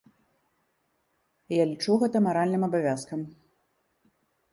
[1.55, 3.19] Я лічу гэта маральным абавязкам.